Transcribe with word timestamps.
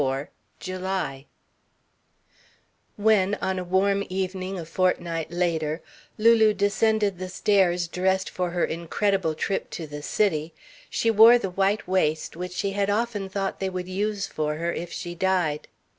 IV 0.01 0.29
JULY 0.59 1.25
When, 2.97 3.35
on 3.35 3.59
a 3.59 3.63
warm 3.63 4.03
evening 4.09 4.57
a 4.57 4.65
fortnight 4.65 5.29
later, 5.29 5.83
Lulu 6.17 6.55
descended 6.55 7.19
the 7.19 7.29
stairs 7.29 7.87
dressed 7.87 8.27
for 8.27 8.49
her 8.49 8.65
incredible 8.65 9.35
trip 9.35 9.69
to 9.69 9.85
the 9.85 10.01
city, 10.01 10.55
she 10.89 11.11
wore 11.11 11.37
the 11.37 11.51
white 11.51 11.87
waist 11.87 12.35
which 12.35 12.53
she 12.53 12.71
had 12.71 12.89
often 12.89 13.29
thought 13.29 13.59
they 13.59 13.69
would 13.69 13.87
"use" 13.87 14.25
for 14.25 14.55
her 14.55 14.73
if 14.73 14.91
she 14.91 15.13
died. 15.13 15.67